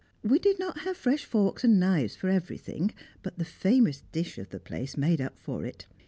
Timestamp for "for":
2.15-2.27, 5.37-5.63